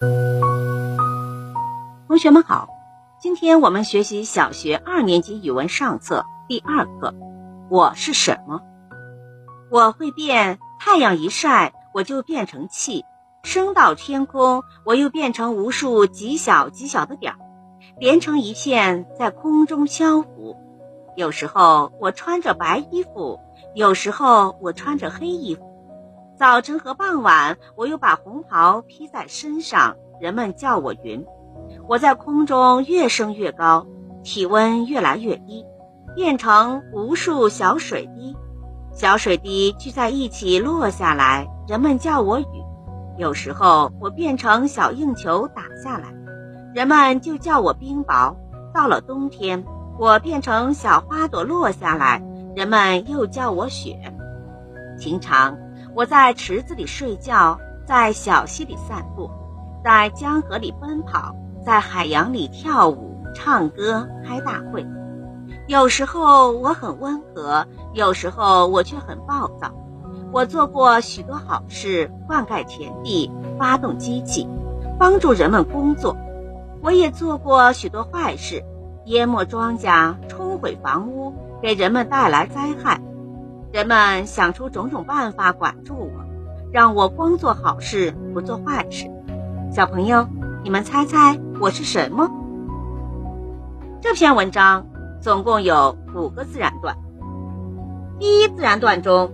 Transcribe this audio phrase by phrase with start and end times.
[0.00, 0.08] 同
[2.16, 2.68] 学们好，
[3.20, 7.12] 今天我们学习小学二年级语文上册第二课。
[7.68, 8.60] 我是什么？
[9.72, 13.04] 我会变，太阳一晒，我就变成气，
[13.42, 17.38] 升到天空，我又变成无数极小极小的点儿，
[17.98, 20.56] 连成一片，在空中漂浮。
[21.16, 23.40] 有时候我穿着白衣服，
[23.74, 25.67] 有时候我穿着黑衣服。
[26.38, 31.26] 早晨和傍晚，我又把红袍披在身上，人们叫我云。
[31.88, 33.84] 我在空中越升越高，
[34.22, 35.66] 体温越来越低，
[36.14, 38.36] 变成无数小水滴，
[38.92, 42.46] 小水滴聚在一起落下来，人们叫我雨。
[43.16, 46.14] 有时候我变成小硬球打下来，
[46.72, 48.32] 人们就叫我冰雹。
[48.72, 49.64] 到了冬天，
[49.98, 52.22] 我变成小花朵落下来，
[52.54, 53.98] 人们又叫我雪。
[55.00, 55.58] 平常。
[55.98, 59.28] 我在池子里睡觉，在小溪里散步，
[59.82, 61.34] 在江河里奔跑，
[61.66, 64.86] 在海洋里跳舞、唱歌、开大会。
[65.66, 69.72] 有时候我很温和，有时候我却很暴躁。
[70.30, 74.48] 我做过许多好事，灌溉田地，发动机器，
[75.00, 76.16] 帮助人们工作。
[76.80, 78.62] 我也做过许多坏事，
[79.06, 83.00] 淹没庄稼，冲毁房屋，给人们带来灾害。
[83.70, 86.24] 人们想出种种办法管住我，
[86.72, 89.10] 让我光做好事不做坏事。
[89.70, 90.26] 小朋友，
[90.64, 92.30] 你们猜猜我是什么？
[94.00, 94.86] 这篇文章
[95.20, 96.96] 总共有五个自然段。
[98.18, 99.30] 第一自然段中，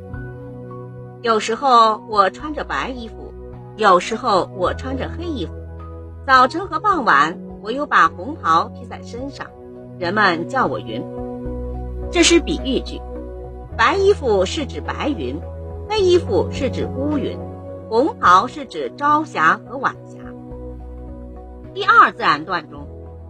[1.22, 3.32] 有时候我穿着白衣服，
[3.76, 5.52] 有时候我穿着黑衣服。
[6.26, 9.46] 早晨和傍晚，我又把红袍披在身上，
[9.96, 11.00] 人们叫我云。
[12.10, 13.00] 这是比喻句。
[13.76, 15.40] 白衣服是指白云，
[15.88, 17.38] 黑衣服是指乌云，
[17.88, 20.18] 红袍是指朝霞和晚霞。
[21.74, 22.86] 第二自然段中，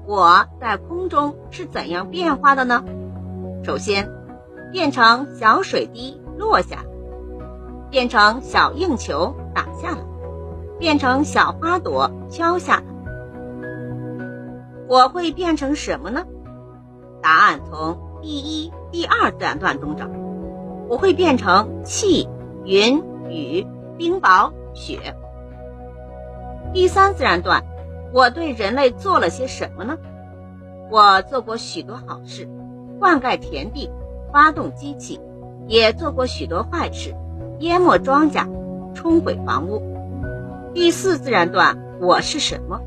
[0.06, 2.84] 我在空中是怎样变化的呢？
[3.64, 4.10] 首先，
[4.70, 6.84] 变成小水滴落下，
[7.90, 10.04] 变成小硬球打下来，
[10.78, 12.84] 变成小花朵飘下来。
[14.88, 16.26] 我会变成什么呢？
[17.22, 20.04] 答案从第一、第二自然段中找。
[20.88, 22.28] 我会变成气、
[22.64, 25.16] 云、雨、冰雹、雪。
[26.72, 27.64] 第三自然段，
[28.12, 29.96] 我对人类做了些什么呢？
[30.90, 32.48] 我做过许多好事，
[32.98, 33.90] 灌溉田地，
[34.32, 35.20] 发动机器，
[35.66, 37.14] 也做过许多坏事，
[37.60, 38.46] 淹没庄稼，
[38.94, 39.82] 冲毁房屋。
[40.74, 42.80] 第四自然段，我是什么？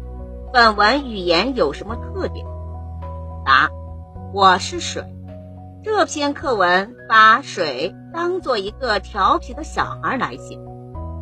[0.53, 2.45] 本文语言有什么特点？
[3.45, 3.69] 答：
[4.33, 5.03] 我是水。
[5.89, 10.59] 这篇课文把水当做一个调皮的小孩来写，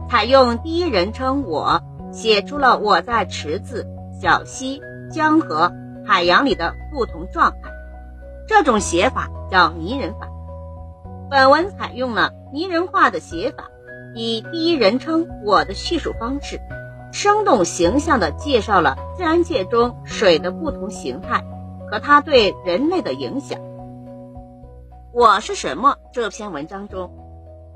[0.09, 1.81] 采用第一人称我，
[2.11, 3.85] 写出了我在池子、
[4.19, 4.81] 小溪、
[5.11, 5.71] 江河、
[6.03, 7.71] 海洋里的不同状态。
[8.47, 10.27] 这种写法叫拟人法。
[11.29, 13.65] 本文采用了拟人化的写法，
[14.15, 16.59] 以第一人称我的叙述方式，
[17.13, 21.45] 生动形象地介绍了自然界中水的不同形态
[21.89, 23.57] 和它对人类的影响。
[25.17, 25.95] 我是什么？
[26.11, 27.09] 这篇文章中，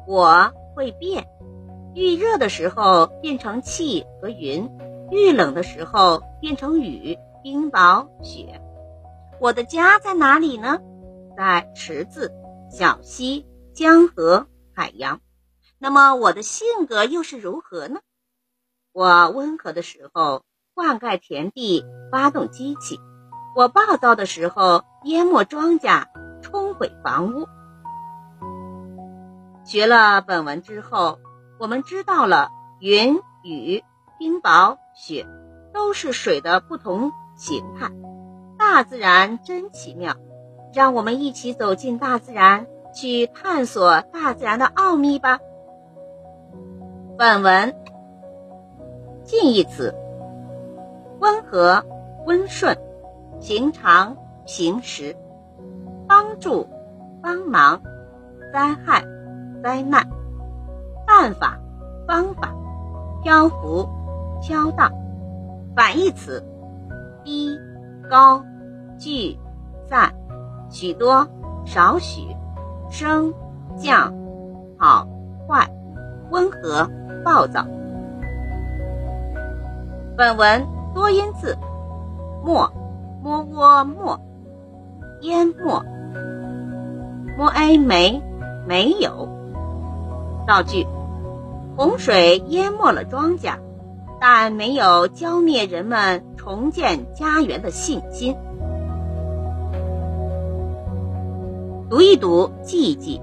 [0.06, 1.26] 我会变，
[1.96, 4.70] 遇热的时候变成气和云，
[5.10, 8.60] 遇冷的时候变成雨、冰雹、雪。
[9.40, 10.82] 我的家在哪里呢？
[11.38, 12.30] 在池子、
[12.70, 14.46] 小溪、江河、
[14.76, 15.22] 海洋。
[15.78, 18.02] 那么我的性格又是如何呢？
[18.92, 22.98] 我温和的时候灌溉田地，发动机器；
[23.56, 26.04] 我暴躁的时候淹没庄稼。
[26.80, 27.46] 毁房屋。
[29.66, 31.20] 学了本文之后，
[31.60, 33.84] 我们知道了云、雨、
[34.18, 35.28] 冰雹、雪
[35.74, 37.92] 都是水的不同形态。
[38.58, 40.16] 大自然真奇妙，
[40.74, 42.66] 让我们一起走进大自然，
[42.96, 45.40] 去探索大自然的奥秘吧。
[47.18, 47.76] 本文
[49.24, 49.94] 近义词：
[51.20, 51.84] 温和、
[52.25, 52.78] 温顺、
[53.42, 54.16] 平常、
[54.46, 55.16] 平时。
[56.10, 56.68] 帮助、
[57.22, 57.80] 帮忙、
[58.52, 59.06] 灾害、
[59.64, 60.04] 灾难、
[61.06, 61.56] 办法、
[62.08, 62.52] 方法、
[63.22, 63.88] 漂浮、
[64.42, 64.92] 飘荡。
[65.76, 66.44] 反义词：
[67.24, 67.56] 低、
[68.10, 68.44] 高、
[68.98, 69.38] 聚、
[69.88, 70.12] 散、
[70.72, 71.28] 许多、
[71.64, 72.36] 少许、
[72.90, 73.32] 升、
[73.78, 74.12] 降、
[74.80, 75.08] 好、
[75.48, 75.70] 坏、
[76.32, 76.90] 温和、
[77.24, 77.64] 暴躁。
[80.18, 81.56] 本文多音字：
[82.44, 82.68] 没、
[83.22, 84.20] 摸窝、没、
[85.22, 85.99] 淹没。
[87.39, 88.21] 摸 a 没
[88.68, 89.30] 没有。
[90.45, 90.86] 造句：
[91.77, 93.53] 洪水淹没了庄稼，
[94.19, 98.36] 但没有浇灭人们重建家园的信心。
[101.89, 103.21] 读一读，记一记，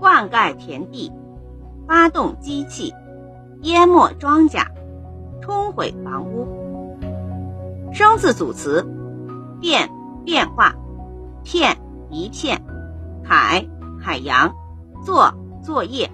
[0.00, 1.12] 灌溉田地，
[1.86, 2.94] 发动机器，
[3.60, 4.64] 淹没庄稼，
[5.42, 6.96] 冲毁房屋。
[7.92, 8.82] 生字组词：
[9.60, 9.90] 变，
[10.24, 10.72] 变化；
[11.44, 11.76] 片，
[12.08, 12.56] 一片；
[13.26, 13.66] 海，
[14.00, 14.48] 海洋；
[15.04, 15.32] 作，
[15.62, 16.08] 作业；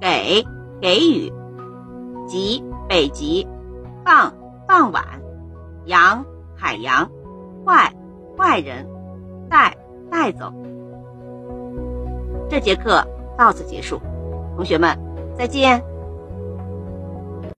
[0.00, 0.44] 给，
[0.80, 1.32] 给予；
[2.26, 3.46] 极，北极；
[4.04, 4.32] 傍，
[4.66, 5.02] 傍晚；
[5.86, 6.24] 洋，
[6.56, 7.06] 海洋；
[7.64, 7.94] 坏，
[8.36, 8.84] 坏人；
[9.48, 9.76] 带，
[10.10, 10.52] 带走。
[12.48, 13.06] 这节课
[13.38, 14.00] 到此结束，
[14.56, 14.98] 同学们
[15.38, 15.89] 再见。